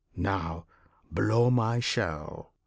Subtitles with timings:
[0.15, 0.65] Now,
[1.11, 2.53] blow my shell!"